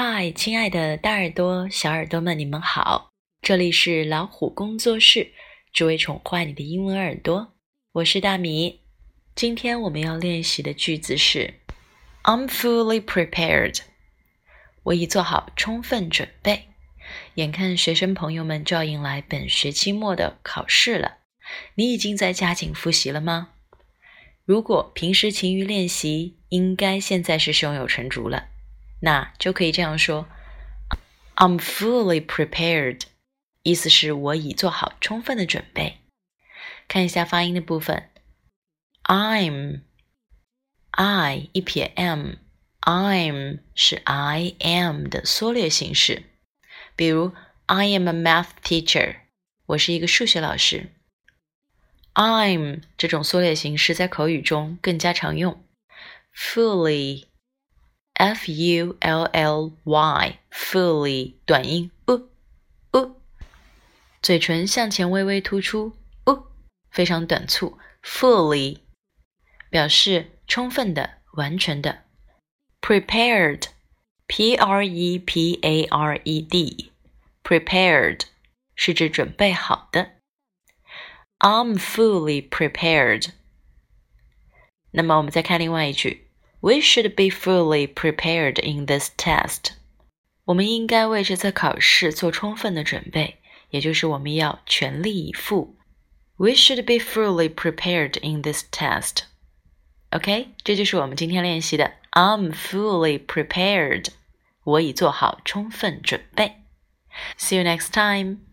[0.00, 3.10] 嗨，亲爱的大耳朵、小耳朵们，你们好！
[3.42, 5.32] 这里是老虎工作室，
[5.72, 7.54] 只为宠坏你的英文耳朵。
[7.90, 8.82] 我是大米。
[9.34, 11.54] 今天我们要练习的句子是
[12.22, 13.80] "I'm fully prepared"，
[14.84, 16.68] 我已做好充分准备。
[17.34, 21.18] 眼看学生朋友们就要迎来本学期末的考试了，
[21.74, 23.48] 你已经在加紧复习了吗？
[24.44, 28.47] 如果平时勤于练习，应该现在是胸有成竹了。
[29.01, 30.27] 那就可以这样说：
[31.35, 33.01] I'm fully prepared，
[33.63, 35.99] 意思是我已做好充分的准备。
[36.87, 38.09] 看一下发音的部分，
[39.03, 39.79] I'm，I
[41.51, 46.23] 一撇 m，I'm 是 I am 的缩略形式。
[46.95, 47.33] 比如，
[47.65, 49.17] I am a math teacher，
[49.65, 50.91] 我是一个数学老师。
[52.13, 55.65] I'm 这种缩略形式在口语中更加常用。
[56.35, 57.25] Fully。
[58.17, 62.29] f u l l y fully 短音 u
[62.91, 63.21] u，
[64.21, 65.93] 嘴唇向前微微突出
[66.25, 66.47] u，
[66.89, 68.79] 非常短促 fully
[69.69, 72.03] 表示充分的、完全的。
[72.81, 73.67] prepared
[74.27, 76.91] p r e p a r e d
[77.43, 78.21] prepared
[78.75, 80.11] 是指准备好的。
[81.39, 83.31] I'm fully prepared。
[84.91, 86.26] 那么我们再看另外一句。
[86.61, 89.73] We should be fully prepared in this test.
[90.45, 93.39] 我们应该为这次考试做充分的准备，
[93.69, 95.75] 也就是我们要全力以赴。
[96.37, 99.23] We should be fully prepared in this test.
[100.11, 104.07] OK，这就是我们今天练习的 I'm fully prepared.
[104.63, 106.57] 我已做好充分准备。
[107.37, 108.46] See you next time.